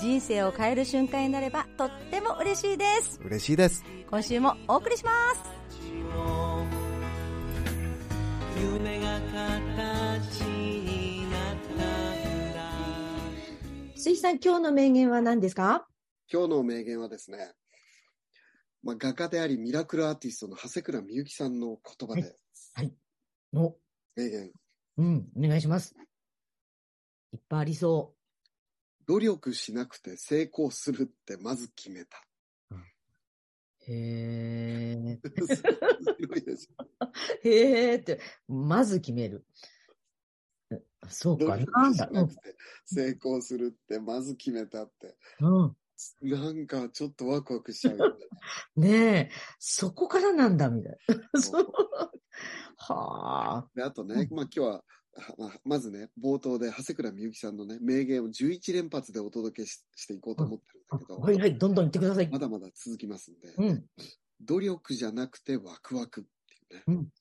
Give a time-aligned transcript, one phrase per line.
[0.00, 3.20] 人生を変える瞬間になればとっても嬉しいです。
[3.22, 3.84] 嬉しいです。
[4.08, 5.42] 今週もお送りします。
[8.58, 12.72] 夢が形になったんだ
[13.94, 15.86] 水さん、今日の名言は何ですか？
[16.32, 17.52] 今日の名言はですね、
[18.82, 22.34] まあ、画家でありミラクルアーティストの長谷倉美幸さんの言葉で、
[22.74, 22.94] はい。
[23.52, 23.74] の、
[24.16, 24.50] 名言。
[24.96, 25.94] うん、お願いします。
[27.34, 28.14] いっぱいありそ
[29.06, 32.22] 努力しなくて成功するってまず決めた
[32.70, 32.76] う。
[33.88, 35.46] へー。
[35.46, 35.62] す
[36.28, 37.08] ごいでしょ
[37.42, 39.44] へーって、まず決める。
[40.70, 42.08] えそうか、なんだ。
[42.84, 45.62] 成功するってまず決めたってうん。
[45.62, 45.76] うん
[46.22, 48.26] なんかちょっとワクワクしちゃうよね
[48.74, 50.98] ねえ、そこからなんだ、みたい
[51.34, 51.40] な。
[51.40, 51.66] そう。
[52.76, 53.68] はあ。
[53.74, 54.84] であとね、まあ今日はは
[55.38, 62.28] ま あまずね冒頭で長谷倉美幸さんのね名言を11連発でお届けししていこうと思ってるんだけど、はいはい、どんどん言ってください。
[62.28, 63.86] まだまだ続きますんで、うん。
[64.40, 67.12] 努力じゃなくてワクワクっていうね、うん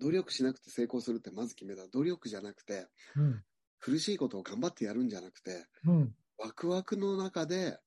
[0.00, 2.86] 努力しなくて成功するってまず決めた努力じゃなくて
[3.16, 3.44] うん。
[3.80, 6.14] 苦しいことを頑張ってやるんじゃなくてうん。
[6.36, 7.78] ワクワクの中で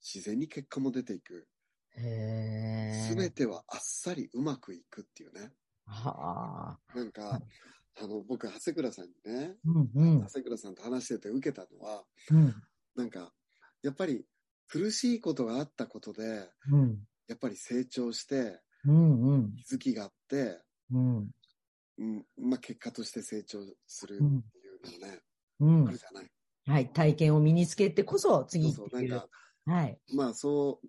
[0.00, 1.48] 自然に結果も出ていく
[1.96, 3.14] へえ。
[3.14, 5.52] 全てはあっさりうまくいくっていうね
[5.88, 6.96] はあ。
[6.96, 7.40] なんか
[8.00, 10.28] あの僕長谷倉さんにねうんうん長。
[10.28, 12.54] 谷倉さんと話してて受けたのはうん。
[12.96, 13.32] なんか
[13.82, 14.24] やっぱり
[14.68, 16.98] 苦しいことがあったことでうん。
[17.26, 19.56] やっぱり成長してうんうん。
[19.56, 20.60] 気づきがあって、
[20.92, 21.30] うん。
[21.98, 25.20] うんまあ、結果として成長するっていうのね、
[25.60, 25.98] うんある。
[25.98, 26.30] じゃない。
[26.66, 26.92] はい。
[26.92, 29.02] 体験を身につけてこそ次そうそう。
[29.02, 29.28] なんか、
[29.66, 29.98] はい。
[30.14, 30.80] まあそ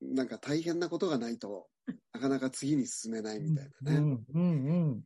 [0.00, 1.68] う、なんか大変なことがないと
[2.12, 3.98] なかなか次に進めないみたいなね。
[3.98, 5.04] うん、うん、うん。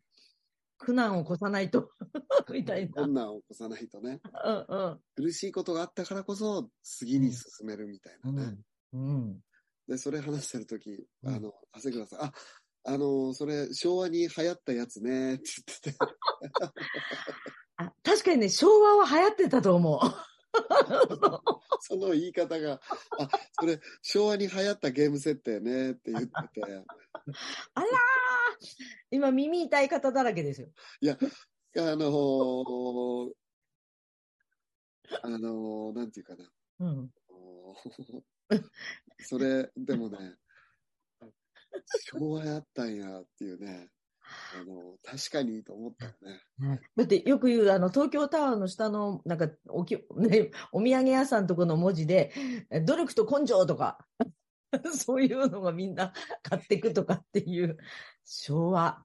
[0.78, 1.90] 苦難を起こさないと、
[2.52, 3.02] みたいな。
[3.02, 4.20] 困難を起こさないとね。
[4.68, 8.42] うん、苦しいことがあったからこそ次に進めるみたいなうね。
[8.44, 8.64] ん。
[8.92, 9.40] うん。
[9.88, 12.32] で、それ話してるとき、うんあの、長谷倉さん、あ、
[12.84, 15.96] あの、それ昭和に流行ったやつねって言ってて、
[17.78, 20.00] あ、確かにね、昭和は流行ってたと思う。
[21.80, 22.80] その言い方が、
[23.18, 23.28] あ、
[23.60, 26.62] それ昭和に流行ったゲーム設定ねって言ってて、
[27.74, 27.86] あらー
[29.10, 30.68] 今耳痛い方だらけですよ。
[31.00, 33.32] いや、あのー
[35.22, 36.50] あのーなんていうかな。
[36.80, 37.10] うん。
[37.28, 38.64] あのー
[39.18, 40.36] それ、でもね、
[42.10, 43.90] 昭和やったんやっていうね、
[44.60, 46.80] あのー確かにと思ったよね。
[46.96, 52.32] だってよく言う、あの、東京タワーの下の、なんか、おき、ね、お土産屋さんとこの文字で、
[52.70, 53.98] え努力と根性とか、
[54.98, 57.78] そういうのがみんな買っていくとかっていう、
[58.24, 59.04] 昭和。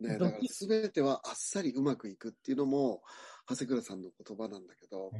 [0.00, 3.02] ね、だから全てはあっさりうまくいくっていうのも、
[3.48, 5.10] 長谷倉さんの言葉なんだけど、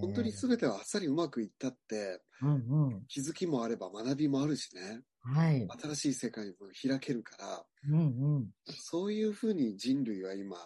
[0.00, 3.04] 本当に全てはあっさりうまくいったって、うんうん。
[3.08, 5.66] 気づきもあれば学びもあるしね、はい。
[5.82, 6.54] 新しい世界も
[6.88, 8.04] 開けるから、うんう
[8.40, 8.50] ん。
[8.66, 10.56] そういうふうに人類は今、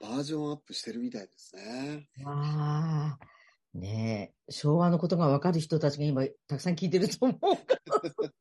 [0.00, 2.08] バージョンアップしてるみたいですね。
[2.24, 3.18] わあ、
[3.74, 7.38] ねえ、昭和のことがわかる人たちが今、たくさん聞いてると思う。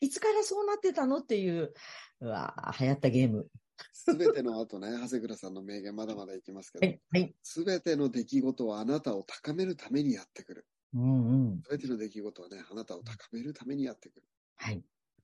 [0.00, 1.72] いつからそうなってたのっていう、
[2.20, 3.48] うわあ、流行ったゲーム。
[3.92, 7.28] すべての後ね、長谷倉さんの名言まだまだいきますけど。
[7.42, 10.66] すべての出来事はあなたを高めるためにやってくる。
[10.94, 11.62] うんうん。
[11.62, 14.26] すべての出来事はね、あなたを高めるためにやってくる。
[14.56, 14.82] はい。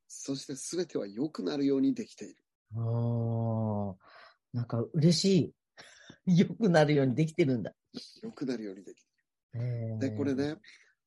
[0.08, 2.36] そしてすべては良くなるようにできている。
[2.76, 3.96] おー、
[4.52, 5.54] なんか嬉しい。
[6.26, 7.74] 良くなるようにできてるんだ。
[8.22, 9.10] 良くなるようにできて
[9.54, 9.96] る。
[9.96, 10.34] ーで、これ。
[10.34, 10.56] ね、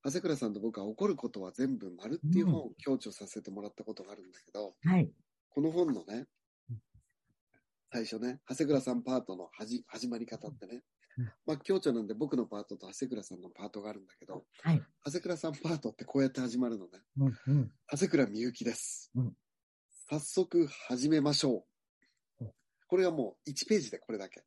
[0.03, 5.11] 長谷倉さんと僕は怒ることは全部丸っていう本を強調させてもらったことがあるんだけど、はい。
[5.49, 6.27] この本のね、
[7.91, 10.81] 最初ね、長谷倉さんパートのはじ始まり方ってねうん、
[11.45, 14.81] まあ、強調なんで僕のパートと長谷倉さんのパートがあるんだけど、はい。
[15.05, 16.91] 長谷倉さんパートってこうやって始まるのね。
[17.17, 17.71] うんうん。
[17.89, 19.11] 長谷倉美幸です。
[19.15, 19.33] うん
[20.07, 21.65] 早速始めましょ
[22.39, 22.51] ううん。
[22.87, 24.43] これがもう1ページでこれだけ。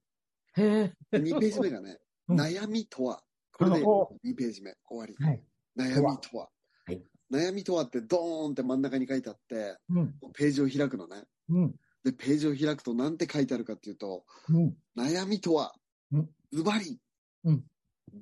[0.56, 1.18] へえ。
[1.18, 1.98] 2ページ目がね、
[2.28, 3.22] うん悩みとは。
[3.52, 5.16] これであお2ページ目終わり。
[5.18, 5.42] はい。
[5.76, 6.48] 悩みとは。
[6.86, 10.14] はい悩みとはってドーンって真ん中に書いてあって、うん。
[10.34, 11.24] ページを開くのね。
[11.50, 11.74] うん。
[12.02, 14.76] で、ページを開くと何て書いてあるかっていうと、うん。
[14.96, 15.74] 悩みとは
[16.12, 16.98] うん、ズバリ
[17.44, 17.64] うん、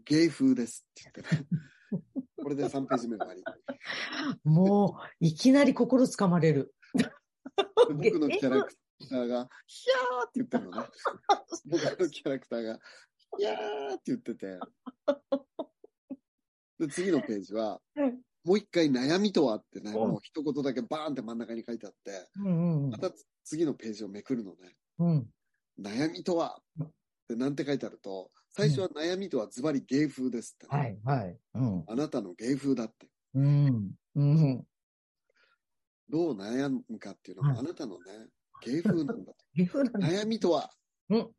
[0.05, 1.47] 芸風ですって言ってね。
[2.43, 3.43] これで3ページ目終わり。
[4.45, 6.75] もう、いきなり心つかまれる。
[6.95, 7.11] で
[7.89, 8.75] 僕のキャラク
[9.09, 10.89] ターが、ヒャーって言ってるのね。
[11.67, 12.81] 僕のキャラクターが、
[13.39, 14.59] ヒャーって言ってて。
[16.79, 23.11] で、次のページは、うんもう一回悩みとはってね、うんもう一言だけバーンって真ん中に書いてあって、うんうんまた
[23.43, 24.77] 次のページをめくるのね。
[25.01, 25.31] うん。
[25.81, 26.61] 悩みとは
[27.27, 31.37] ってなんて書いてあると、最初は悩みとはズバリ芸風ですって、はい、はい。
[31.55, 31.85] うん。
[31.89, 33.09] あなたの芸風だって。
[33.35, 33.91] うん。
[34.15, 34.65] うん。
[36.09, 38.05] どう悩むかっていうのは、はいあなたのね、
[38.65, 39.37] 芸風なんだと。
[39.55, 40.09] 岐阜なんだ。
[40.09, 40.71] 悩みとは、
[41.11, 41.17] うん。
[41.19, 41.35] 趣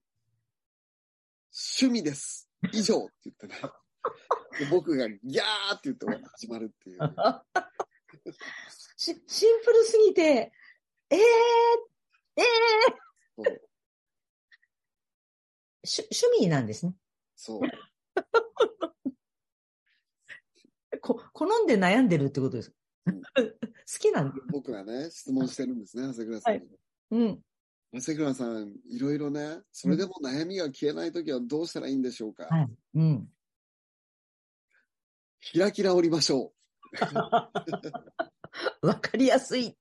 [1.88, 2.50] 味です。
[2.74, 3.56] 以上って言ってね。
[4.60, 7.00] で 僕がギャーって言って始まるっていう。
[8.98, 10.52] し、シンプルすぎて、
[11.10, 11.20] ええ
[12.36, 12.44] ええ
[13.36, 13.46] そう。
[13.46, 13.52] し
[15.88, 16.06] 趣
[16.40, 16.94] 味なんですね。
[17.36, 17.62] そう。
[21.02, 22.74] こ、好んで悩んでるってことです。
[23.06, 23.22] うん
[23.90, 24.36] 好きなんだ。
[24.52, 26.62] 僕がね、質問してるんですね、長谷倉さんに。
[27.12, 27.40] うん。
[27.94, 32.68] 長谷倉さん、いろいろね、それでも悩みが消えないときはどうしたらいいんでしょうか、はい。
[32.96, 33.30] うん。
[35.58, 36.52] 開き直りましょ
[38.82, 39.78] わかりやすい。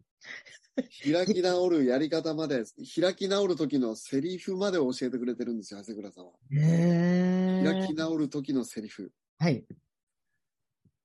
[0.78, 1.12] う。
[1.12, 2.64] 開き直るやり方まで、
[3.00, 6.32] 開き直る時のセリフまで教えてくれてるんですよ、長谷倉さんは。
[6.52, 9.12] へ開き直る時のセリフ。
[9.38, 9.64] はい。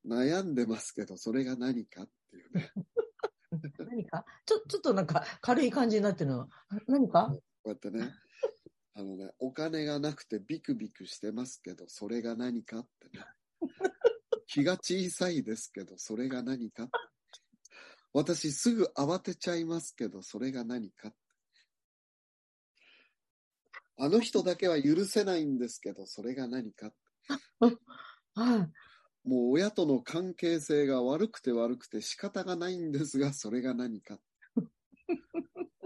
[0.06, 2.72] 悩んでますけど、それが何かっていうね。
[3.78, 4.26] 何か？
[4.46, 6.50] ちょ、ちょっとなんか軽い感じになってるの。
[6.88, 7.30] 何か？
[7.30, 8.12] こうやってね、
[8.94, 13.26] あのね、お金がなくてビクビクしてますけど、それが何かってね。
[14.48, 16.90] 気が小さいですけど、それが何か。
[18.14, 21.14] 私すぐ慌てちゃいますけど、それが何か。
[23.98, 26.92] あの人だけは許せないんですけど、それが何か。
[27.60, 27.70] は
[28.58, 28.70] い。
[29.24, 34.20] もう親との関係性が悪くて悪くて仕方がないんですが、それが何か。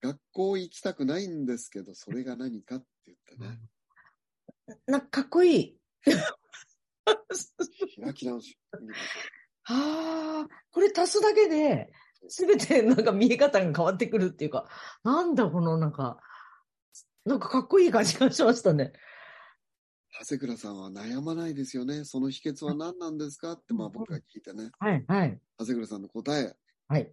[0.00, 3.60] 学校行きたくないんですけど、それが何かって言ってね。
[4.86, 5.80] なんかかっこいい。
[8.00, 8.56] 開き直し。
[9.70, 11.92] ああ、これ足すだけで、
[12.28, 14.68] すべてなんか見え方が変わってくるっていうか、
[15.04, 16.18] なんだこのなんか、
[17.24, 18.92] なんかかっこいい感じがしましたね。
[20.20, 22.04] 長谷倉さんは悩まないですよね。
[22.04, 24.70] その秘訣は何なんですかって、まあ僕が聞いてね。
[24.78, 26.56] はい、はい、長谷倉さんの答え、
[26.88, 27.12] はい。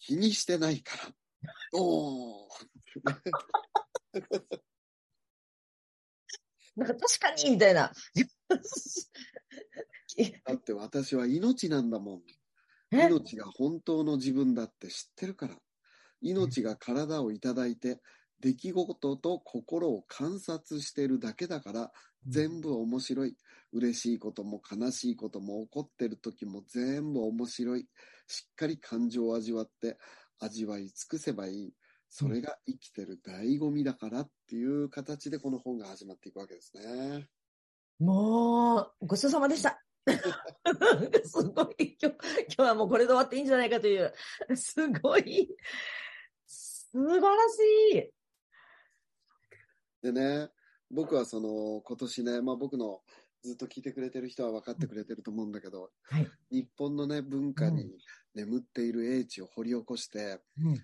[0.00, 1.14] 気にしてないから。
[1.78, 2.50] おー。
[6.76, 7.92] なんか確かにみたいな。
[10.44, 12.22] だって私は命なんだもん。
[12.92, 13.08] え？
[13.08, 15.56] 命が本当の自分だって知ってるから。
[16.20, 18.00] 命が体をいただいて、
[18.40, 21.92] 出来事と心を観察しているだけだから、
[22.26, 23.36] 全部面白い。
[23.72, 27.88] 嬉しいことも悲しいことも起こってる時も全部面白い。
[28.28, 29.98] しっかり感情を味わって、
[30.38, 31.74] 味わい尽くせばいい。
[32.08, 37.28] それが生きてる醍醐味だからっていう形でこの本が始まっていくわけですね。
[37.98, 39.82] もう、ごちそうさまでした。
[41.24, 41.96] すごい。
[42.00, 42.16] 今日、
[42.48, 44.12] 今日はもうこれで終わっていいんじゃないかという、
[44.54, 45.48] すごい、
[46.46, 48.12] 素晴らしい。
[50.02, 50.50] でね、
[50.90, 53.02] 僕はその今年ね、まあ僕の
[53.42, 56.30] ずっと聞いてくれてる人は分かってくれてると思うんだけど、はい。
[56.50, 57.98] 日本のね、文化に
[58.34, 60.78] 眠っている英知を掘り起こして、うん。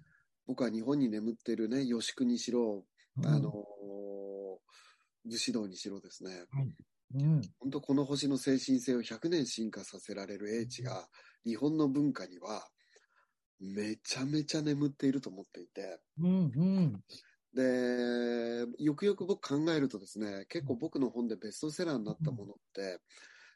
[0.46, 2.84] 僕は日本に眠っているね、吉久にしろ、
[3.24, 3.80] あのー
[5.26, 6.30] 武士道にしろですね、
[7.14, 11.08] うん、本当この星の精神性を100年進化させられる英知が、
[11.44, 12.68] 日本の文化には、
[13.60, 17.04] めちゃめちゃ眠っていると思っていて、うん、うん。
[17.54, 23.00] で、よくよく僕考えるとですね、結構僕の本でベストセラーになったものって、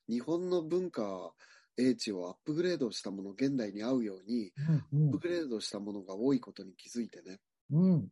[0.08, 1.32] 日本の文化、
[1.76, 4.52] 英知をアップグレードしたもの、現代に合うように、
[4.92, 7.38] うんアップグレードしたものが多いことに気づいてね。
[7.70, 8.08] うん。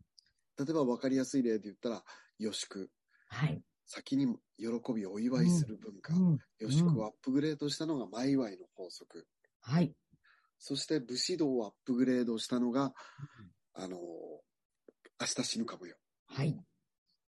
[0.58, 2.04] 例えば分かりやすい例で言ったら、
[2.38, 2.88] 吉久。
[3.28, 3.62] はい。
[3.94, 6.14] 先に喜びをお祝いする文化。
[6.14, 9.26] うん吉久をアップグレードしたのが前祝いの法則。
[9.60, 9.92] はい。
[10.58, 12.94] そして武士道をアップグレードしたのが、
[13.74, 15.96] あの、明日死ぬかもよ。
[16.26, 16.58] はい。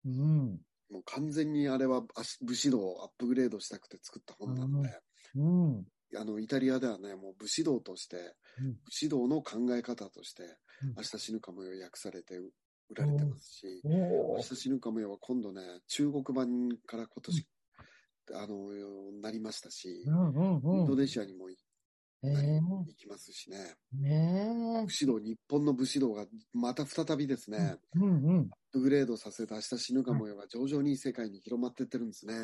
[0.07, 0.61] うん。
[0.91, 2.03] もう完全にあれは
[2.41, 5.01] 武士道をアップグレードしたくて作った本なので、
[5.35, 5.85] うん。
[6.17, 8.17] あの、イタリアではね、もう武士道として、
[8.59, 10.45] うん武士道の考え方として、
[10.83, 12.41] うん明日死ぬかもよ訳されて
[12.91, 17.47] 売られてますし、おー明日死ぬかもよは今度ね、中国版から今年、
[18.35, 20.87] あの、なりましたしう、んうんインうん。
[20.87, 21.59] ドネシアにも行
[22.27, 23.59] ええきますしね、
[23.93, 26.25] ね武士道、日本の武士道が
[26.55, 27.99] また再びですね、え。
[27.99, 28.49] うんうん。
[28.51, 32.35] アップグレードさせた明日死ぬかもよが徐々に世界に広まってってるんですね。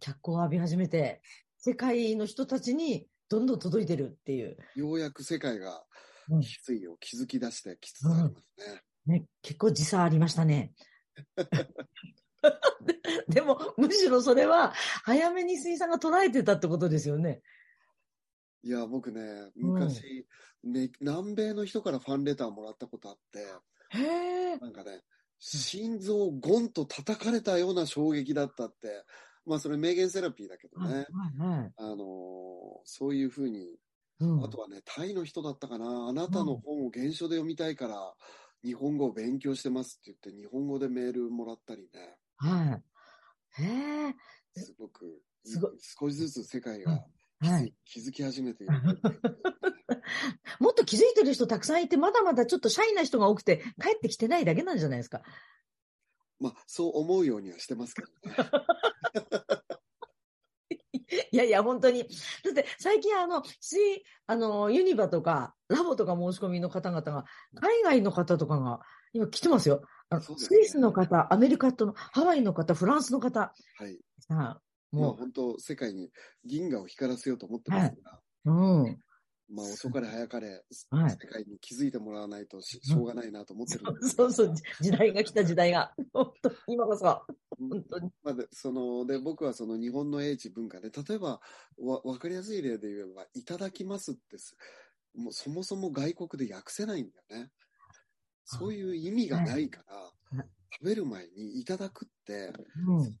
[0.00, 1.22] 脚光を浴び始めて。
[1.56, 4.56] 世界の人たちにどんどん届いてるっていう。
[4.76, 5.82] ようやく世界が
[6.28, 8.82] うん翡翠を気づき出してきつつありますね。
[9.06, 10.72] ね、結構時差ありましたね。
[11.36, 14.72] で でも、むしろそれは、
[15.04, 17.42] 早めに水さんが捉えてたってことですよね。
[18.62, 20.26] いや、僕ね、昔、
[20.64, 23.46] ね、南米の人からファンレターもらったことあって。
[24.60, 25.02] なんかね、
[25.38, 29.04] 心臓をゴンと叩かれたような衝撃だったって、
[29.44, 31.06] まあそれ名言セラピーだけどはい、ね、
[31.38, 31.72] はい、はい。
[31.76, 32.56] あのー
[32.88, 33.76] そういうふうに、
[34.20, 38.14] うんあとはね、タイの人だったかな、あなたの本を原書で読みたいから、
[38.66, 42.82] 日本語を勉強してますって言って、日本語でメールもらったりね、は
[43.58, 43.62] い。
[43.62, 44.14] へえ。
[44.60, 47.04] すごく、すごい少しずつ世界が
[47.38, 47.72] はい。
[47.84, 48.72] 気づき始めている。
[50.58, 55.22] もっと気づいてる人たくさんいて、まだまだちょっとシャイな人が多くて、帰ってきてないだけなんじゃないですか？
[56.40, 58.36] まあ、そう思うようにはしてますけどね。
[61.32, 62.02] いやいや、本当に。
[62.02, 62.06] だ
[62.50, 63.76] って、最近、あの、し、
[64.26, 68.80] あの、ユニバとか、ラボとか申し込みの方々が、海外の方とかが、
[69.12, 69.82] 今来てますよ。
[70.08, 73.52] あのねスイスの方、アメリカとの、ハワイの方、フランスの方。
[73.78, 73.98] はい。
[74.20, 76.10] さあ、もうも本当、世界に
[76.44, 79.00] 銀河を光らせようと思ってますが、う、うん。
[79.48, 80.48] まあ、遅かれ早かれ、
[80.90, 85.94] はい世界に気づいてもらわないとししょうがないなと思ってる そうそう、時代が来た時代が。
[86.12, 87.26] 本当今こそ。
[87.60, 88.10] うん本当に。
[88.22, 91.40] まあ、でそので僕はその日本の英知文化で例えば
[91.78, 94.56] わ分かりやすい例で言えば「いただきます」ってす
[95.14, 97.52] もうそもそも外国で訳せないんだよね。
[98.44, 100.12] そういう意味がないから、は
[100.44, 102.52] い食べる前に「いただく」って
[102.86, 103.20] うん。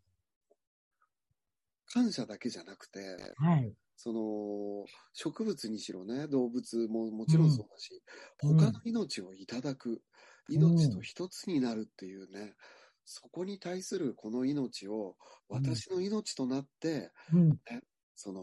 [1.86, 3.76] 感謝だけじゃなくてはい。
[3.96, 4.84] その
[5.14, 8.02] 植物にしろね動物ももちろんそうだし、
[8.42, 10.02] うん他の命をいただく
[10.48, 12.54] 命と一つになるっていうね、
[13.04, 15.16] そこに対するこの命を
[15.48, 17.58] 私の命となって、うん。
[18.18, 18.42] その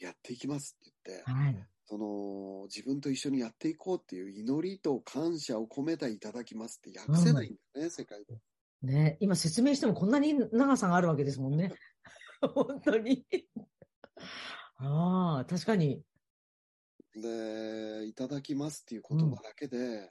[0.00, 1.66] やっていきますって言って、はい。
[1.84, 8.38] その自分と一緒にやっていこうっていう祈りと感謝を込めたいただきますって訳せないんだよね、世界で。
[8.82, 11.72] ね、今説明してもこんなに長さがあるわけですもんね。
[12.54, 13.24] 本当に。
[14.84, 16.04] ああ、確かに。
[17.14, 20.10] で、いただきますっていう言葉だけで、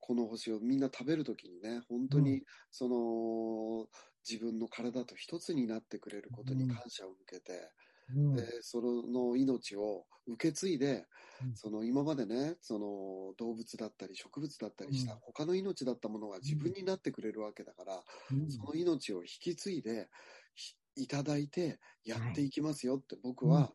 [0.00, 3.88] この星をみんな食べるときにね、本当に、うその
[4.28, 7.70] 自分の体と一つになってくれることに感謝を向けて、
[8.08, 8.52] うん。
[8.52, 11.06] でその命を受け継いで、
[11.40, 11.54] うん。
[11.54, 15.22] その今までねその動物だったり植物だったりしたうん。
[15.22, 18.48] 他の命だったものが自分になってくれるわけだから、うん。
[18.48, 20.10] その命を引き継いで
[20.54, 23.74] ひいただいてやっていきますよって僕は、うん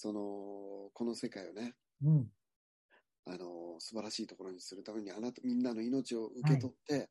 [0.00, 0.20] その
[0.94, 2.26] この世界をねうん。
[3.26, 7.10] あの素晴らしいところにするためにあなたみんなの命を受け取って、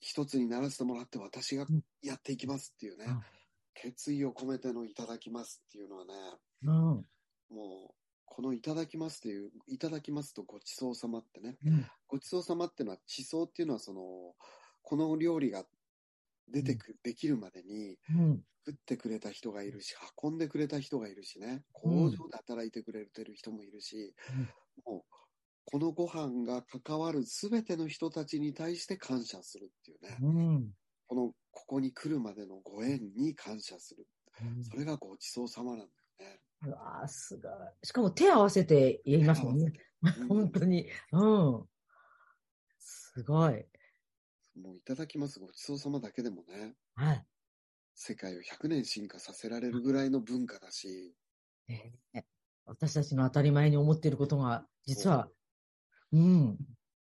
[0.00, 3.20] 一つにならせてもらって私がうんやっていきますっていうね、あ
[3.74, 6.14] 決意を込めてのいただきますっていうのはね
[6.62, 6.70] うん。
[6.70, 11.56] もう、このいただきますっていう、いただきますとごちそうさまってね。
[11.64, 11.86] うん。
[12.06, 14.00] ごちそうさまっていうのは、地層っていうのは、その、
[14.82, 15.64] この料理が
[16.50, 18.42] 出てく、できるまでに、うん。
[18.64, 21.46] 作ってくれた人がいるし、運んでくれた人がいるしね、
[21.84, 24.14] うん工場で働いてくれてる人もいるし、
[24.84, 25.02] もう、
[25.64, 30.72] このご飯が関わるすべての人たちに対して感謝するっていうね、うん。
[31.06, 34.06] この、ここに来るまでのご縁に感謝する。
[34.70, 36.40] それがごちそうさまなんだよね。
[36.66, 37.52] うわあ、すごい。
[37.82, 39.64] しかも手合わせて言いますもんね。
[39.66, 39.78] うん
[40.28, 40.86] 本当に。
[41.12, 41.68] うん。
[42.78, 43.64] すごい。
[44.58, 47.24] もういただきますごちそうさまだけでもね、はい。
[47.94, 51.14] 世界を100年進化させられるぐらいの文化だし、
[51.68, 51.92] ね
[52.64, 55.28] 私たちの当たり前に思っていることが、実は、
[56.12, 56.58] うん。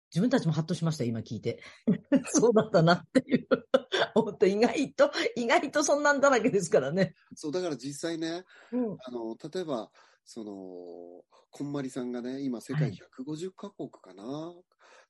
[0.09, 1.61] 自分たちもハッとしました、今聞いて。
[2.31, 3.47] そうだったなっていう。
[4.15, 7.13] 本当意外と、意外とそんなんだらけですからね。
[7.35, 8.97] そう、だから実際ね、うん。
[9.03, 9.91] あの、例えば、
[10.23, 14.53] その、こんまりさんがね、今世界150カ国かな、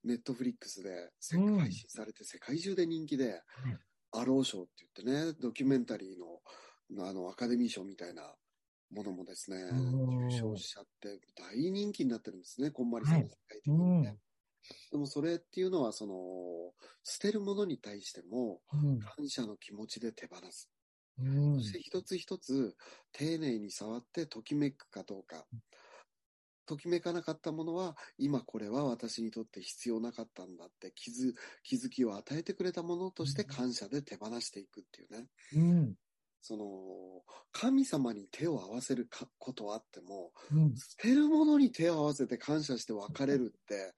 [0.03, 1.11] ネットフリックスで
[1.57, 3.79] 配信されて世界中で人気で、い
[4.11, 8.35] アロー賞って言ってね、ドキュメンタリーのあのアカデミー賞みたいな
[8.91, 9.57] ものもですね、
[10.27, 14.17] 受賞しちゃって大人気になってるんですね、こんまりさんはいが世界的にね。
[14.91, 18.99] でもそれっていうのは、その、捨てるものに対してもうん。
[19.17, 20.71] 感謝の気持ちで手放す。
[21.19, 22.75] うんそして一つ一つ
[23.11, 25.45] 丁寧に触ってときめくかどうか。
[26.69, 31.33] ときめかなかったものは、今これは私にとって必要なかったんだって気づ
[31.63, 35.27] 気づきを与えてくれたものとして感謝で手放していくっていうね。
[35.51, 35.95] うん。
[36.41, 36.65] その、
[37.51, 40.73] 神様に手を合わせるかことはあっても、うん。
[40.75, 43.93] 捨てるものに手を合わせて感謝して別れるって、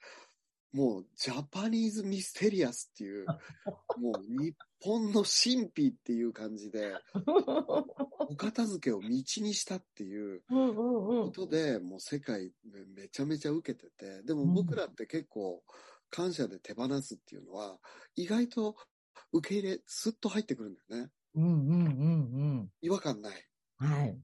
[0.73, 3.25] もうジャパニーズミステリアスっていう、
[3.97, 6.93] もう日本の神秘っていう感じで、
[8.19, 9.23] お片付けを道に
[9.53, 11.25] したっていううんうんうん。
[11.25, 15.63] ことで、もう世界めめちゃめちゃ受けてて、でも僕らって結構
[16.09, 17.79] 感謝で手放すっていうのは、
[18.15, 18.77] 意外と
[19.33, 21.11] 受け入れ、スッと入ってくるんだよね。
[21.35, 21.87] うんうんう
[22.63, 23.47] ん違和感ない。
[23.81, 23.87] うん。
[23.87, 24.21] はい。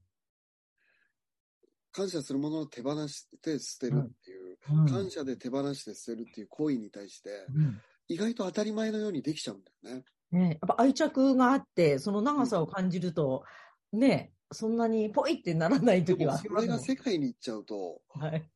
[1.98, 10.04] 感謝するものを手放して捨てるっていう、うん感謝で手放して捨てるっていう行為に対して、うん意外と当たり前のようにできちゃうんだよね。
[10.30, 13.44] ね、やっぱ愛着があって、その長さを感じると、
[13.92, 18.50] ね、そんなにポイってならないで時はそれが世界に行っちゃうと、はい。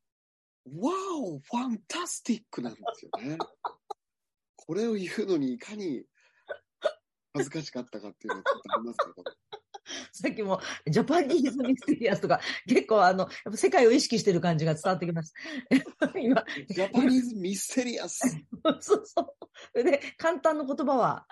[0.80, 3.36] Wow、fantasti c なんですよね。
[4.56, 6.04] これを言うのにいかに
[7.34, 9.61] 恥ずかしかったかっていうのはちょっとありますけど。
[10.12, 15.34] さっきも Japanese mysterious とか、結構あの、やっぱ世界を意識してる感じが伝わってきます。
[16.20, 18.20] 今、 Japanese mysterious。
[18.80, 19.36] そうそ
[19.74, 19.82] う。
[19.82, 21.26] で、簡単な言葉は、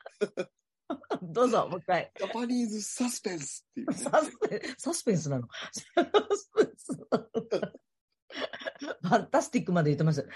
[1.22, 2.10] どうぞ、もう一回。
[2.18, 3.96] Japanese suspense っていうね。
[3.96, 5.46] サスペンサスペンスなの？
[9.02, 10.26] ファンタスティックまで言ってます。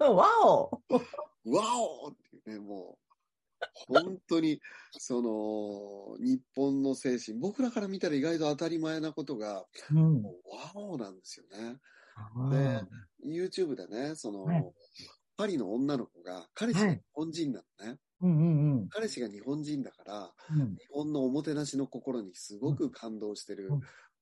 [0.00, 0.70] わお
[1.44, 3.05] わおっていうね、もう、
[3.74, 4.60] 本当に、
[4.92, 10.22] その、日本の精神、僕らから見たら意外と当たり前なことが、うん。
[10.22, 11.78] もうわおなんですよね。
[12.50, 12.84] で、
[13.24, 14.66] YouTube でね、その、はい。
[15.36, 17.98] パリの女の子が、彼氏が日本人なのね。
[18.20, 18.90] うんうんうん。
[18.90, 20.78] 彼氏が日本人だから、うん。
[20.78, 23.76] 日本のおもてなしの心にすごく感動してる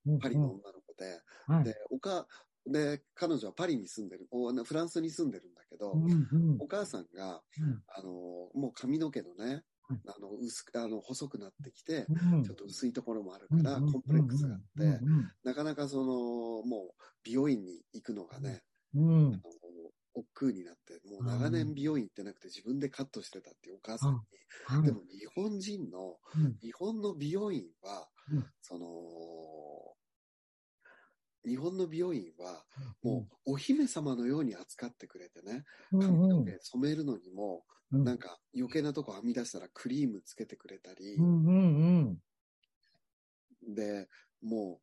[0.07, 0.19] うん。
[0.21, 1.65] パリの女の子で、はい。
[1.65, 2.27] で、おか、
[2.67, 6.57] で、彼女はパリに住んでる、おフランスに住んでるんだけど、うんうん。
[6.61, 7.83] お母さんが、うん。
[7.89, 8.11] あの、
[8.55, 12.43] もう髪の毛のねうん、あの、薄く、あの、細くなってきて、うん。
[12.43, 15.01] ちょっと薄いところもあるから、コンプレックスがあって、
[15.45, 18.63] なかなかその、もう、美容院に行くのがね、
[18.95, 19.09] うん。
[19.09, 19.41] うんあの、
[20.15, 24.19] 億劫になって、もう長年美容院行ってなくて自分でカットしてたっていうお母さんに、
[24.67, 26.57] はいでも日本人の、うん。
[26.63, 28.87] 日本の美容院は、うんその、
[31.47, 32.65] 日本の美容院は、
[33.03, 38.05] もうお姫様のように扱ってくれてね、うん髪のうん毛染めるのにも、うん。
[38.05, 41.17] なんか余計なとこはみ出したらクリームつけてくれたり。
[43.67, 44.09] で、
[44.43, 44.81] も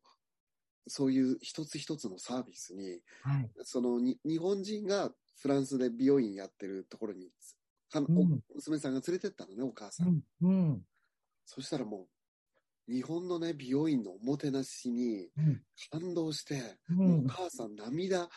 [0.86, 3.50] う、そういう一つ一つのサービスに、はい。
[3.62, 7.30] そのに日本人がフランスで美容院やってるところに、
[8.54, 10.22] 娘さんが連れてったのね、お母さん。
[10.40, 10.48] うん。
[10.48, 10.82] うん。
[11.44, 12.08] そしたらもう、
[12.92, 18.28] 日本のね、美容院のおもてなしにうん感動して、うもうんお母さん涙、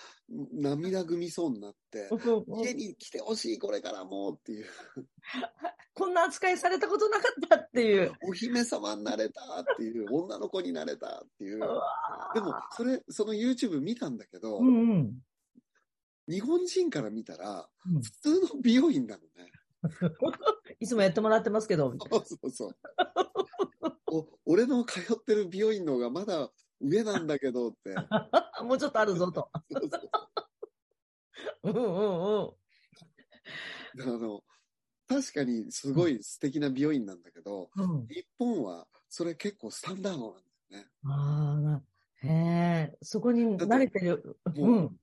[0.54, 2.10] 涙ぐみそうになって、
[2.64, 4.66] 家に来てほしい、これからもっていう、
[5.94, 8.14] こんな扱いされたことなかったっていう。
[8.24, 11.60] お姫様になれたっていう、女の子になれたっていう。
[11.60, 15.20] でも、それ、その YouTube 見たんだけど、うんうん。
[16.28, 19.52] 日本人から見たら、うん普通の美容院なのね。
[20.80, 21.94] いつもやってもらってますけど。
[22.10, 22.78] そうそうそう。
[24.16, 26.50] お俺の通ってる美容院の方がまだ
[26.82, 27.96] 上なんだけどって。
[28.64, 29.50] もうちょっとあるぞと。
[29.72, 30.10] そうそう
[31.64, 31.84] うんうん
[32.44, 32.56] う
[34.08, 34.16] ん。
[34.16, 34.44] あの、
[35.08, 40.90] 確かにすごい素敵な美容院なんだけど、うん、日本はそれ結構スタンダードなんだよね。
[41.04, 41.84] ああ、な
[42.22, 42.28] へ
[42.92, 44.40] え、そこに慣れてる。
[44.56, 44.98] うもん。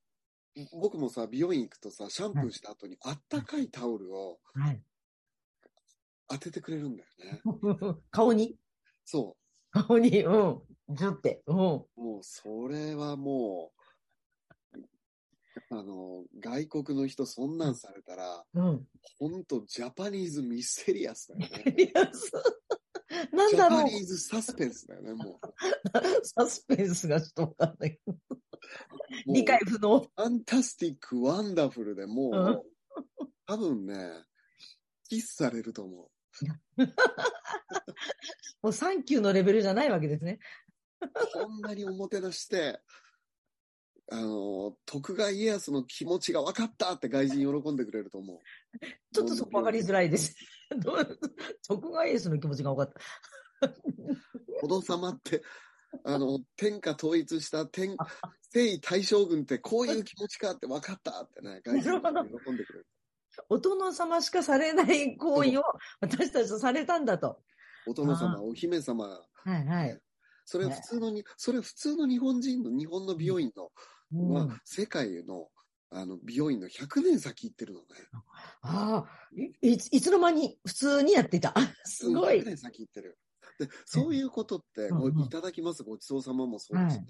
[0.80, 4.82] 僕もさ、美容院行くとさ、シャンプーした後にあったかいタオルをはい。
[6.28, 7.42] 当ててくれるんだよね。
[8.10, 8.56] 顔に？
[9.04, 9.36] そ
[9.70, 10.60] 顔に、うん。
[10.94, 11.42] ずって。
[11.46, 11.56] うん。
[11.56, 11.60] う。
[11.60, 11.86] も
[12.20, 13.82] うそれはもう、
[15.70, 18.86] あの、外国の人そんなんされたら、うん。
[19.18, 21.74] ほんとジャパニーズミステリアスだよね。
[21.78, 22.30] いやす
[23.32, 25.40] なんジャだろうパニーズサスペンスだよね、も
[26.22, 27.98] サスペンスがちょっとわかんない。
[28.06, 28.10] う。
[28.10, 30.00] もう理解不能。
[30.00, 32.62] ファンタスティック、ワンダフルでもう、うん
[33.46, 33.96] 多分ね、
[35.08, 36.10] キスされると思
[38.62, 40.38] もうサンキューのレベルじゃないわけですね。
[41.00, 41.08] う。
[41.32, 42.80] こんなにおもてなして、
[44.10, 48.40] あの、徳川家康の気持ちが分かったって外人喜んでくれると思う。
[49.14, 50.34] ちょっとそこわかりづらいです。
[51.66, 52.94] 徳川家康の気持ちが分かっ
[53.60, 53.74] た。
[54.62, 55.42] 殿様って、
[56.04, 57.96] あの、天下統一した天、
[58.50, 62.86] 征夷大将軍ってこういう気持ちかって分かったってね、外人が喜んでくれる。
[63.48, 65.62] お殿様しかされない行為を
[66.00, 67.40] 私たちとされたんだと。
[67.86, 70.00] お殿あ様、お姫様、はいはい。
[70.44, 73.70] それ普通のに、それ普通の日本人の、日本の美容院の、
[74.12, 75.48] うん、は世界の、
[75.90, 77.86] あの、美容院の100年先行ってるのね。
[78.62, 79.06] ああ
[79.62, 81.54] いいつ、の間に普通にやってた。
[81.84, 82.44] すごい100。
[82.44, 83.18] 年先行ってる。
[83.58, 87.06] で、そういうことって、うんいただきますごちそうさまもそうですね。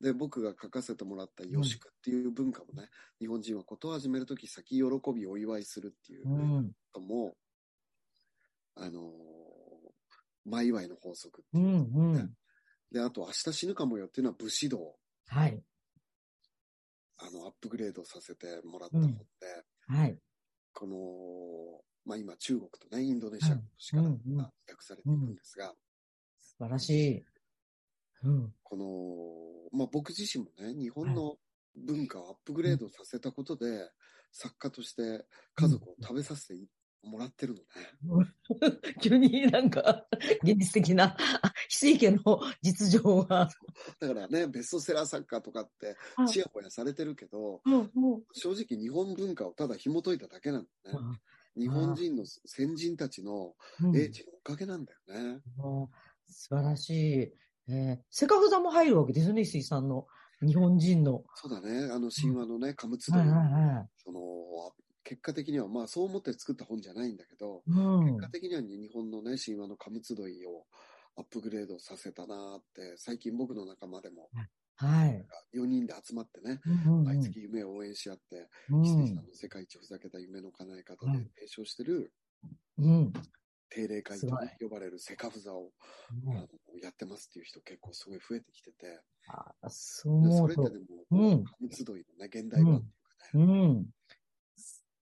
[0.00, 2.88] で、僕が書かせてもらった予祝っていう文化もね、
[3.20, 4.82] 日本人はことを始めるとき先喜
[5.14, 6.68] びお祝いするっていううん。
[6.68, 7.34] ことも、
[8.76, 9.12] あのー、
[10.46, 11.66] 前祝いの法則ってういう。
[11.66, 12.14] ん。
[12.14, 12.34] うん。
[12.90, 14.96] で、あと明日死ぬかもよっていうのは武士道、
[15.28, 15.62] はい。
[17.18, 19.24] あの、アップグレードさせてもらった本で、
[19.86, 20.18] はい。
[20.72, 25.74] この、まあ今中国とね、インドネシアのしからうんうん訳されていくんですが、
[26.40, 27.24] 素晴らしい。
[28.24, 28.54] うん。
[28.62, 28.76] こ
[29.72, 31.36] の、まあ僕自身もね、日本の
[31.76, 33.90] 文化をアップグレードさせたことで、
[34.32, 36.60] 作家として家族を食べさせて
[37.02, 37.60] もらってるの
[38.20, 38.32] ね。
[39.02, 40.06] 急になんか、
[40.42, 43.48] 現実的な、あ翡翠家の実情が。
[43.98, 47.62] だからね、ベストセラー作家とかってあ、ちやほやされてるけど、
[48.32, 50.68] 正直日本文化をただ紐解いただけなのね。
[51.56, 55.00] 日本人の先人たちのうん英知のおかげなんだよ
[55.34, 55.40] ね。
[56.26, 56.90] 素晴らし
[57.24, 57.32] い。
[57.70, 60.06] えー、セカフザも入るわけですよね、石井さんの。
[60.42, 61.22] 日本人の。
[61.34, 61.90] そうだね。
[61.92, 64.72] あの神話のね、カムツドその、
[65.04, 67.70] 結果的には、まあそう思って作った本じゃないんだけど、い。
[67.70, 68.18] うん結。
[68.18, 70.66] 果的には日本のね、神話のカムツドリを
[71.16, 74.30] アップグレードさせたなーって、最近僕の仲間でも
[74.76, 75.26] はい。
[75.54, 82.12] 4人で集まってね、うんうん毎月夢を応援し合って、うんさんの世界一ふざけた夢の叶え方ではい提唱してる
[82.78, 83.12] うん。
[83.70, 84.26] 定例会と
[84.60, 85.70] 呼ばれるセカフザを、
[86.26, 86.34] うん
[86.82, 93.86] やってますっていう人結構すごい増えてきてて、あそうそうれってでも、うんカムツドリのね、現代版っていうかね、うん。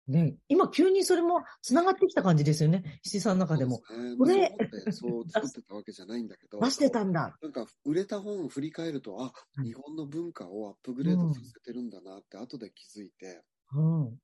[0.07, 2.99] ね、今急にそれも繋がってきた感じですよね。
[3.03, 3.81] 石井さんの中でも。
[3.87, 4.55] そうですね。
[4.57, 7.35] これそう作ってたわけじゃないんだけど、出してたんだ。
[7.41, 13.41] なんか売れた本を振り返ると、あ、うん日本の文化をアップグレードさせてるんだなって後で気づいて、
[13.73, 14.17] うん。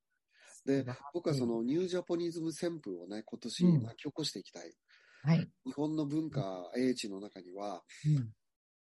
[0.65, 4.73] で、僕はそのニュージャポニズム旋風をね、今年うん巻き起こしていきたい。
[5.23, 5.49] はい。
[5.65, 8.33] 日本の文化、英知の中には、うん。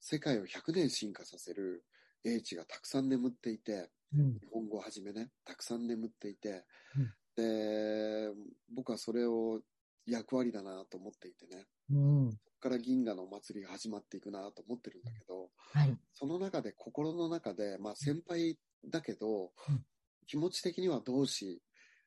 [0.00, 1.84] 世界を100年進化させる
[2.24, 4.38] 英知がたくさん眠っていて、うん。
[4.38, 6.64] 日本語をはじめね、たくさん眠っていて、
[6.96, 8.32] うんで、
[8.74, 9.60] 僕はそれを
[10.06, 12.30] 役割だなと思っていてね、うん。
[12.30, 15.96] ここから銀河のお祭りが始まっていくなと思ってるんだけど、はい。
[16.12, 19.84] その中で、心の中で、まあ先輩だけど、うん
[20.28, 21.62] 気持ち的には同志、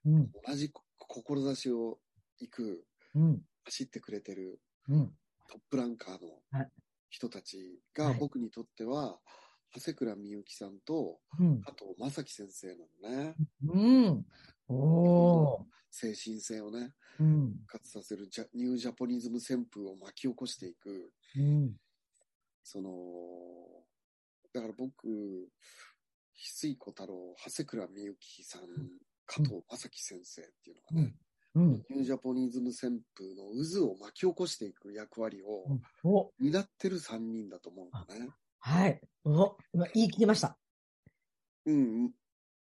[0.06, 0.32] うん。
[0.46, 2.00] 同じ志を
[2.40, 2.86] 行く、
[3.16, 3.42] うん。
[3.66, 4.60] 走ってくれてる
[4.90, 5.14] うん。
[5.50, 6.72] トップランカーのはい
[7.10, 7.58] 人たち
[7.98, 9.20] はいが僕にとっては、
[9.74, 11.62] 長谷倉美幸さんとうん。
[11.62, 12.74] 加藤正樹先生な
[13.10, 13.36] のね。
[13.68, 13.80] う
[14.12, 14.26] ん。
[14.68, 15.64] おー。
[15.92, 17.52] 精神性をね、うん。
[17.68, 21.76] 復活させるジャニュージャポニズム旋風を巻き起こしていく、うん。
[22.64, 22.92] その、
[24.54, 25.50] だから僕、翡
[26.34, 28.62] 翠小太郎、長谷倉美幸さん、
[29.32, 31.16] 加藤正樹先生っていうのがね、
[31.56, 31.72] うん。
[31.90, 38.28] ニュージャポニズム旋風の渦を巻き起こしていく役割をお、担ってる3人だと思うのね。
[38.60, 39.00] はい。
[39.24, 40.58] お、今言い切りました。
[41.66, 42.12] うん。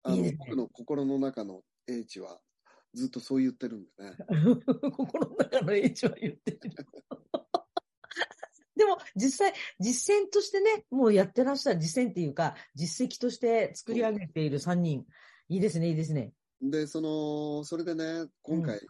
[0.05, 2.39] あのいいね僕の心の中の英知は
[2.95, 4.17] ずっとそう言ってるんでね。
[4.97, 6.61] 心の中の英知は言ってる。
[8.77, 15.05] でも、実際、実践としてね、もうやってらっしゃる、実践っていうか、実績として作り上げている3人。
[15.49, 16.33] いいですね、いいですね。
[16.63, 18.81] で、その、それでね、今回、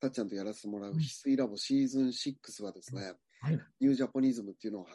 [0.00, 0.96] たっちゃんとやらせてもらううん。
[0.96, 3.60] 翡翠ラボシーズン6はですね、はい。
[3.80, 4.86] ニュージャポニズムっていうのは、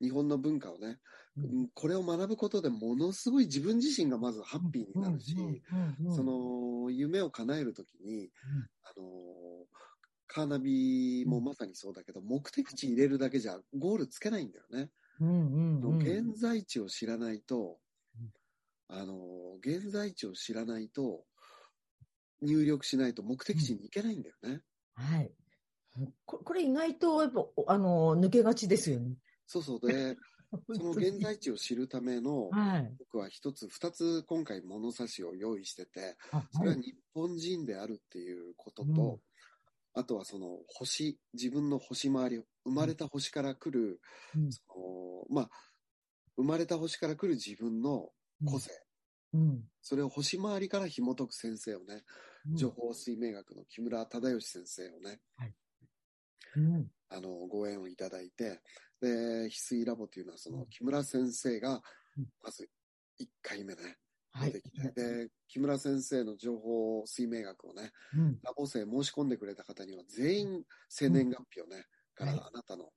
[0.00, 0.98] 日本の文化をね、
[1.36, 1.44] うん。
[1.44, 8.30] うんこれを学ぶことでものすごい自分自身がまずハッピーになるし、うんうんそ、の夢を叶えるときに、
[8.82, 9.82] あのー
[10.34, 14.88] カーナビもまさにそうだけど、目的地入れるだけじゃゴールつけないんだよね。
[15.20, 17.76] うんうんうん、現在地を知らないと
[18.18, 21.24] うん、あのー現在地を知らないと、
[22.42, 24.60] 入力しないと目的地に行けないんだよね。
[24.94, 25.30] はい。
[26.24, 29.16] ここれ意外と、やっぱ、おあの、抜けがちですよね。
[29.46, 30.16] そうそうで、
[30.74, 32.96] その現在地を知るための、はい。
[32.98, 39.20] 僕は一つ、二つ今回物差しを用意してて、あそれは日本人であるっていうことと、
[39.94, 44.00] あとはその星、自分の星回り、生まれた星から来る、
[44.34, 45.50] うんそのまあ、
[46.36, 48.10] 生まれた星から来る自分の
[48.46, 48.70] 個性、
[49.34, 49.64] うん。
[49.82, 52.02] それを星回りから紐解く先生をね、うん
[52.54, 55.20] 情報水明学の木村忠義先生をね、
[56.56, 56.90] うん。
[57.08, 58.60] あの、ご縁をいただいて、
[59.00, 61.82] で、翡翠ラボというのはその木村先生が
[62.16, 62.68] うん、まず
[63.20, 63.96] 1回目ね、
[64.32, 64.52] はい。
[64.52, 68.38] 出てきて、で、木村先生の情報水明学をね、うん。
[68.42, 72.40] ラボ生申し込んでくれた方には全員生年月日をね、からはい。
[72.40, 72.90] あなたの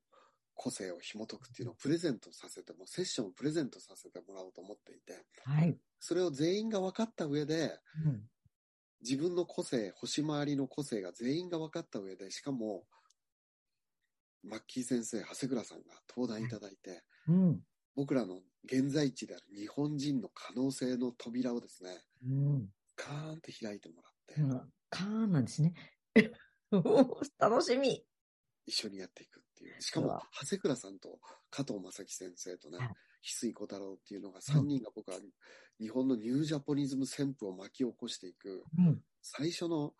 [0.53, 5.77] 個性を紐解くっていうのをプレゼントさせても、セッションをプレゼントさせてもらおうと思っていて、はい。
[5.99, 8.23] それを全員が分かった上で、うん。
[9.07, 12.85] 自分の個性、星回りの個性が全員が分かった上で、しかも、
[14.43, 17.61] マッキー先生、長谷倉さんが登壇いただいて、うん。
[17.95, 22.69] 僕らの現在地である日本人の可能性の扉をですね、うん。
[22.95, 25.73] カーンって開いてもらって、うんカーンなんですね。
[27.37, 28.05] 楽しみ。
[28.65, 29.81] 一緒にやっていくっていう。
[29.81, 35.17] しかも長谷倉さんと加藤正樹先生とねはい、翡翠小太郎っていうのが3人が僕は
[35.79, 39.01] 日本のニュージャポニズム旋風を巻き起こしていくうん。
[39.21, 39.93] 最初の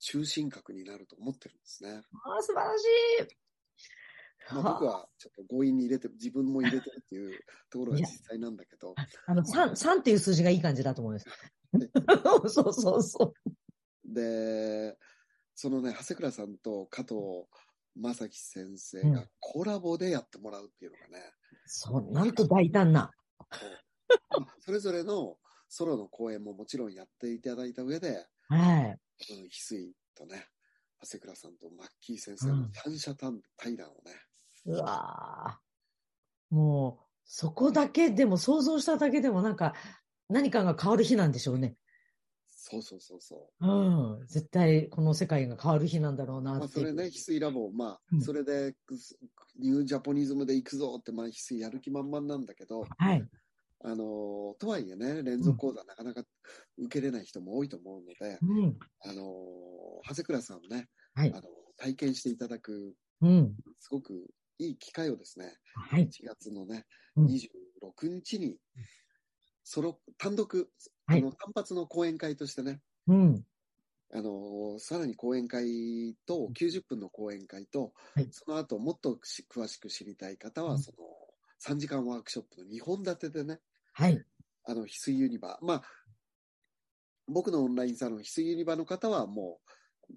[0.00, 1.90] 中心核になると思ってるんですね。
[2.24, 4.54] ああ、素晴らしい。
[4.54, 7.38] まあ、僕はちょっと強引に入れて、自分も入れてるっていう
[7.68, 8.94] ところが実際なんだけど、
[9.26, 11.26] あの、3、三っていう数字がいい感じだと思います。
[12.48, 13.34] そうそうそ
[14.06, 14.12] う。
[14.12, 14.96] で、
[15.54, 17.14] そのね、長谷倉さんと加藤
[17.96, 21.32] 正樹先生うんがコラボでやってもらうっていうのがね、
[21.66, 23.10] そう、なんと大胆な。
[23.40, 23.46] ま
[24.46, 25.36] あそれぞれの
[25.68, 28.84] ソロの公演ももちろんやっていただいた上で、はい。
[28.84, 30.46] うん翡翠とね、
[31.02, 34.12] 長谷倉さんとマッキー先生の三者対対談をね、
[34.66, 39.74] うわーもう、そこだけでも、想像しただけでもなんか、
[40.28, 41.76] 何かが変わる日なんでしょうね。
[42.62, 44.26] そうそうそうそうん。
[44.26, 46.42] 絶対、この世界が変わる日なんだろうう。
[46.42, 46.58] なって。
[46.60, 48.76] まあそれね、翡翠ラボ、まあ、うんそれで、
[49.58, 53.26] ニュージャポニズムで行くぞって、まあ、翡翠やる気満々なんだけど、はい。
[53.82, 56.22] あの、とはいえね、連続講座なかなか
[56.76, 58.78] 受けれない人も多いと思うので、うん。
[59.04, 59.24] あの、
[60.06, 61.42] 長谷倉さんをね、はいあの、
[61.78, 63.54] 体験していただく、うん。
[63.78, 64.26] すごく
[64.58, 66.06] いい機会をですね、はい。
[66.08, 66.84] 1月のね、
[67.16, 68.58] うん26日に、
[69.64, 70.70] ソロ、単独、
[71.06, 73.44] はいあの、単発の講演会としてね、うん。
[74.12, 80.98] あの、さらに講演会と、90分の講演会と、はいその後もっとし詳しく知りたい方は、うんその、
[81.60, 83.60] 3時間ワークショップの2本立てでね、
[83.92, 84.24] はい。
[84.64, 85.64] あの、翡翠ユニバー。
[85.64, 85.82] まあ、
[87.28, 89.70] 僕のオンラインサロン、翡翠ユニバーの方はもう、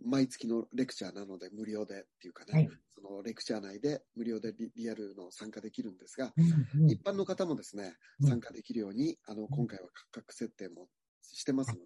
[0.05, 6.89] 毎月のレクチャーなので無料でっていうかね、はいそのレクチャー内で無料でリリアルの参加できるんですが、うん。
[6.89, 10.87] 一般の方もですね、うん参加できるように、あの、今回は価格設定も
[11.21, 11.81] してますので、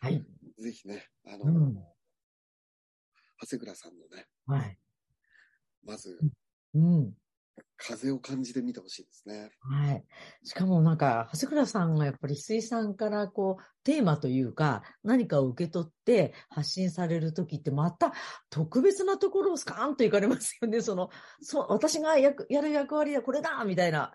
[0.00, 0.24] はい。
[0.58, 1.74] ぜひね、あの、うん
[3.42, 4.78] 長谷倉さんのね、はい。
[5.82, 6.20] まず、
[6.74, 7.14] うん。
[7.82, 9.50] 風を感じてみてほしいですね。
[9.60, 10.04] はい。
[10.44, 18.12] しかもなんか、長谷倉さんがやっぱり翡翠さんからこう、テーマというか、何かを受け取って発信されるときってまた
[18.50, 20.80] 特別なところをスカーンと行かれますよね。
[20.82, 24.12] その、そう、私がやくやる役割はこれだみたいな。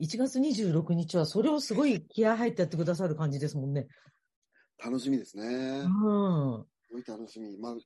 [0.00, 3.88] 1月26日はそれをすごい気合入ってやってくださる感じですもんね。
[4.84, 5.44] 楽しみですね。
[5.44, 6.64] うん。
[6.82, 7.56] すごい楽しみ。
[7.58, 7.76] まあ、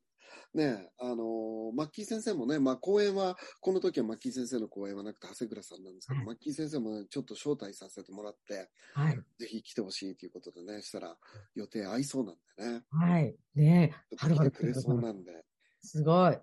[0.54, 9.20] ねあのーマッキー先生もね、まあ、講演は、この時はマッキー先生の講演はなくて、長谷倉さんなんですけど、はいマッキー先生もね、ちょっと招待させてもらって、はい。
[9.38, 11.16] ぜひ来てほしいということでね、したら
[11.54, 13.36] 予定合いそうなんでね、はい。
[13.54, 15.44] ねはるばるくれそうなんで、
[15.82, 16.38] すごい。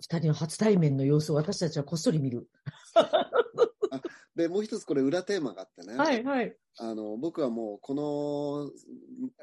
[0.00, 2.48] 二人の初対面の様子を私たちはこっそり見る。
[4.36, 6.56] で、もう一つこれ裏テーマがあってね、はい、はい。
[6.78, 8.70] あの、僕はもうこの、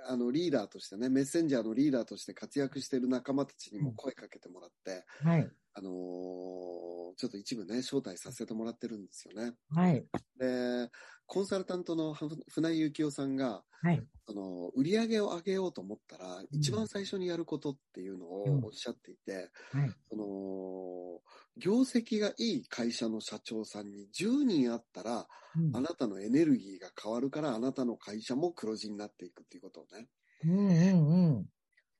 [0.07, 5.49] あの、リーダーとしてね、メッセンジャーのリーダーとして活躍している仲間たちにも声かけてもらって、はい。
[5.73, 9.53] あのーちょっと一部ね、招待させてもらってるんですよね。
[9.69, 10.05] はい。
[10.39, 10.89] で、
[11.27, 14.03] コンサルタントのふ船井幸雄さんが、はい。
[14.25, 19.91] その売り上げを上げようと思ったら、一番最初にやることっていうのをおっしゃっていて、はい。
[20.09, 21.21] その
[21.57, 30.07] 業績がいい会社の社長さんに10人あったら、うんあなたのエネルギーが変わるから、あなたの会社も黒字になっていくっていうことをね、
[30.45, 31.45] うんうんうん。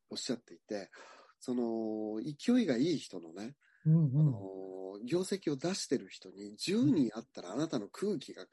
[0.10, 0.90] おっしゃっていて、
[1.42, 4.20] その勢いがいい人のね、うんうん。
[4.20, 8.46] あの業績を出してる人に10人あったらあなたの空気が、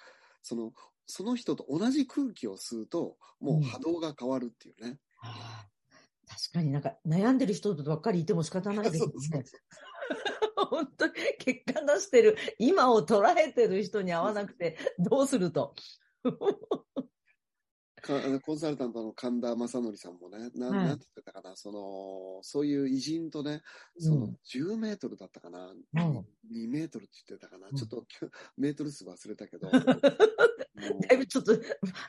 [0.42, 0.72] その、
[1.06, 4.98] その人と同じ空気を吸うと、もう波動が変わるっていうね。
[5.22, 5.68] ああ
[6.28, 9.44] 確かになんか悩んでる人ばっかりいても仕方ないです そうそうね。
[10.70, 15.74] 本当に結果出してる、今を捉えてる人に会わなくてどうすると。
[18.02, 20.86] かあのコンサルタントの神田正則さんもね、なはい。
[20.86, 23.62] なんて言ってたかな、その、そういう偉人とね、
[23.98, 25.76] そのうん10メートルだったかな、ん。
[26.52, 27.76] 2メートルって言ってたかな、うん。
[27.76, 28.04] ちょっと
[28.56, 29.70] メートル数忘れたけど、
[31.08, 31.52] だいぶちょっと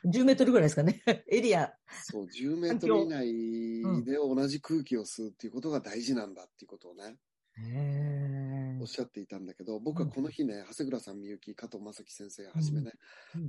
[0.04, 1.02] 10メートルぐらいですかね。
[1.28, 1.72] エリア。
[2.04, 7.29] そう、10メートル以内で同じ空気を吸うっていうことが大事なんだっていうことをね、へ
[8.80, 12.92] おっしゃっていたんだけど、僕はこの日ね、長谷倉さん、みゆき、加藤正樹先生はじめね、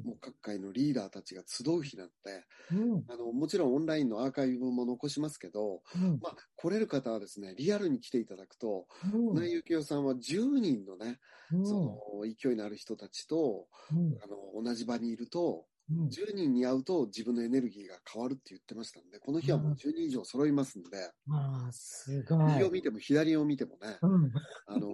[0.03, 3.03] もう各界のリーダーたちが集う日なんで、うん。
[3.07, 6.19] あの、もちろんオンラインのアーカイブも残しますけど、うん。
[6.21, 9.33] まあ、来れる方はですね、リアルに来ていただくと、うん。
[9.35, 11.19] 船井幸雄さんは10人のね、
[11.53, 11.65] うん。
[11.65, 14.17] その勢いのある人たちと、うん。
[14.21, 15.70] あの、同じ場にいると、うん
[16.09, 22.53] 10人に会うと自分のエネルギーが変わるって言ってましたんで、この日はもう10人以上揃いますんで、ああ、すごい。
[22.53, 24.31] 右を見ても左を見てもね、うん。
[24.67, 24.91] あのー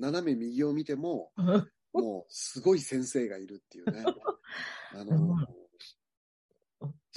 [0.00, 1.30] 斜め右を見ても、
[1.92, 4.04] もうすごい先生がいるっていうね。
[4.92, 5.36] あの、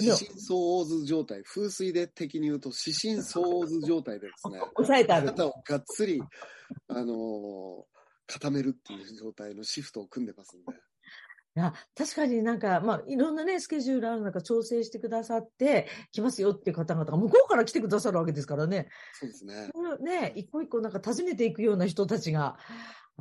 [0.00, 5.26] 四神相応図状態、風水で的に言うと四神相応図状態でですね、 抑えてある。
[5.26, 6.20] 肩をがっつり、
[6.86, 7.98] あのー
[8.30, 10.66] 固めるっていう状態のシフトを組んでますんで。
[11.94, 18.88] 確かになんか、まあ、いろんなね、スケジュールある中調整してくださって、来ますよっていう方々が向こうから来てくださるわけですからね。
[19.14, 19.70] そうですね。
[20.00, 22.56] ね、一個一個なんか訪ねていくような人たちが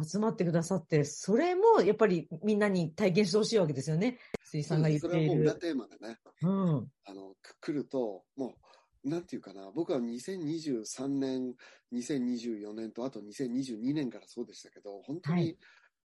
[0.03, 4.19] 集まってくださって、それもやっぱりみんなに体験してほしいわけですよね。
[4.51, 5.59] 水さんが言っそていれはもう裏る。
[5.59, 6.87] テーマでね、うん。
[7.05, 8.55] あの、く来ると、も
[9.03, 11.53] う、なんていうかな、僕は2023年、
[11.93, 15.57] 2024年と、あと2022年からそうでしたけど、本当に、はい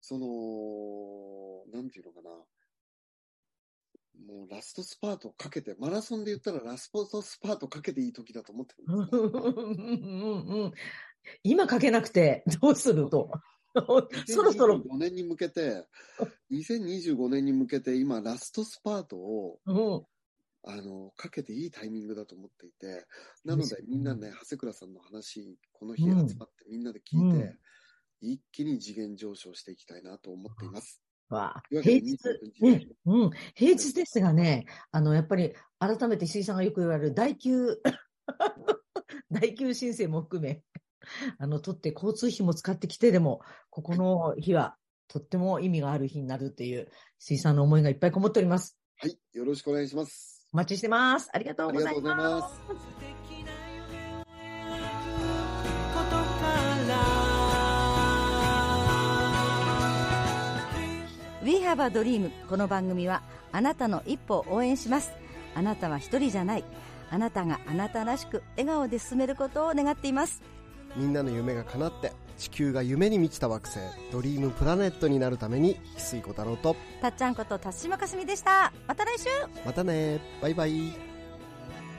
[0.01, 2.29] その、なんていうのかな、
[4.27, 9.21] もうラストスパートをかけて、マラソンで言ったらラストスパートかけていい時だと思ってるんですよ。
[9.23, 10.73] うんうん
[11.43, 13.29] 今かけなくてどうすると。
[14.27, 15.87] そろそろ、2025年に向けて、
[16.51, 20.05] 2025年に向けて今、ラストスパートを、うん、
[20.63, 23.05] あの、かけていいタイミングだと思っていて、
[23.45, 27.59] なのでみんなね、長谷倉さんの話、この日集まってみんなで聞いて、うん
[28.21, 31.01] 一気に次元上昇していきたいなと思っています。
[31.29, 32.17] わ平日、
[32.61, 37.81] 26ね、うん、平日ですがね、あの、やっぱり改めて石井さんがよく言われる代給、
[39.31, 40.61] 代給 申請も含め、
[41.39, 48.77] あの、取って交通費も使ってきてでも、ここの日はとっても意味がある日になるっていう、石井さんの思いがいっぱいこもっております。
[48.97, 50.47] はい、よろしくお願いします。
[50.53, 51.29] お待ちしてます。
[51.33, 52.01] ありがとうござい。
[52.01, 53.00] ます
[61.71, 63.21] We have a dream この番組は
[63.53, 65.13] あなたの一歩を応援します。
[65.55, 66.65] あなたは一人じゃない。
[67.09, 70.41] あなたがあなたらしく笑顔で進めることを願っています。
[70.97, 73.79] みんなの夢が叶って地球が夢に満ちた惑星
[74.11, 78.73] ドリームプラネットになるために翡翠小太郎とたっちゃんこと辰島かすみでした。
[78.85, 79.29] また来週。
[79.65, 80.19] またね。
[80.41, 80.71] バイバイ。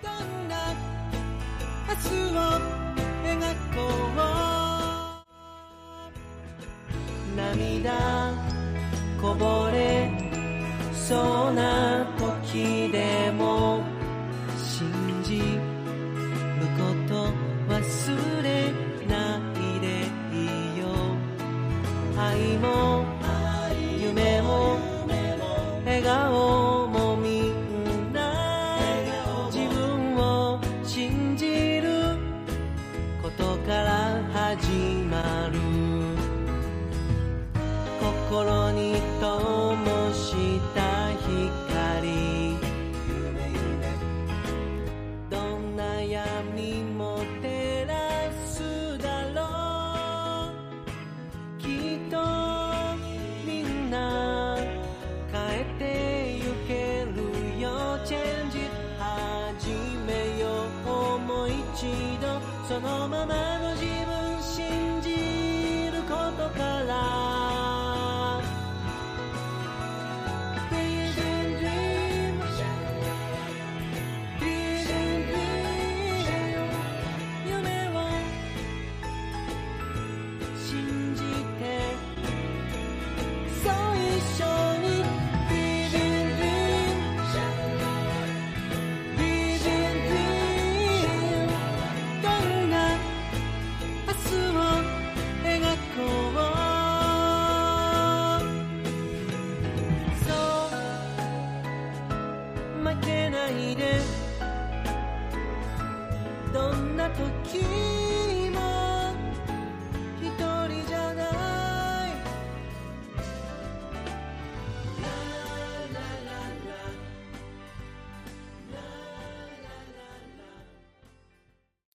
[0.03, 0.75] どんな
[1.89, 2.41] 明日を
[3.25, 3.41] 描
[3.75, 4.13] こう。
[7.35, 8.22] 涙
[9.23, 10.11] こぼれ
[10.93, 11.15] そ
[11.51, 13.81] うな時でも
[14.59, 14.91] 信
[15.23, 15.45] じる
[16.77, 17.31] こと
[17.73, 18.73] 忘れ
[19.07, 19.87] ないで
[20.35, 20.89] いいよ
[22.19, 22.92] 愛も
[62.73, 63.92] そのままの自